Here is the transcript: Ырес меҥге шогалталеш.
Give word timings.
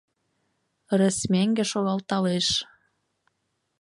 Ырес 0.93 1.17
меҥге 1.31 1.63
шогалталеш. 1.71 2.47